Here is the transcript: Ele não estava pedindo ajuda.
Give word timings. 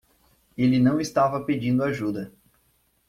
Ele 0.57 0.79
não 0.79 0.99
estava 0.99 1.43
pedindo 1.45 1.83
ajuda. 1.83 2.33